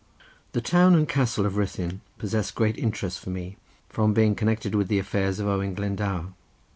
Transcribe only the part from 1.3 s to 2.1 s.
of Ruthyn